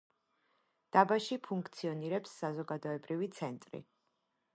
დაბაში 0.95 1.37
ფუნქციონირებს 1.47 2.33
საზოგადოებრივი 2.45 3.29
ცენტრი. 3.37 3.83